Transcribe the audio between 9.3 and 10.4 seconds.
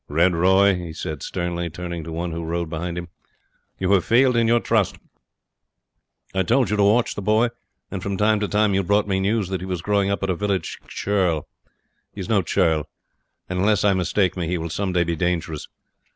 that he was growing up but a